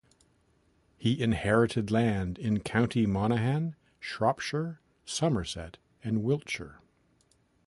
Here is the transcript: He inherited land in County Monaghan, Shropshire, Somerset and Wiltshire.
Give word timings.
He 0.97 1.21
inherited 1.21 1.91
land 1.91 2.39
in 2.39 2.61
County 2.61 3.05
Monaghan, 3.05 3.75
Shropshire, 3.99 4.79
Somerset 5.05 5.77
and 6.03 6.23
Wiltshire. 6.23 6.79